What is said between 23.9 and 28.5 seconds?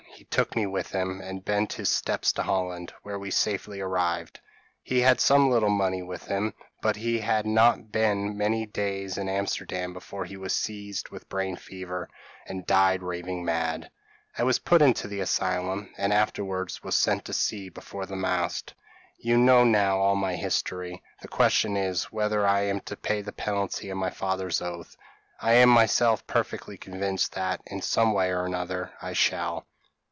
my father's oath? I am myself perfectly convinced that, in some way or